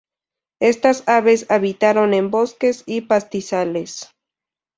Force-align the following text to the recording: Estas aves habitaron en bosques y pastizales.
Estas 0.61 1.03
aves 1.07 1.45
habitaron 1.51 2.15
en 2.15 2.31
bosques 2.31 2.81
y 2.87 3.01
pastizales. 3.01 4.09